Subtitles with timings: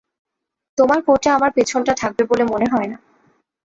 [0.77, 2.97] তোমার কোটে আমার পেছনটা ঢাকবে বলে মনে হয় না।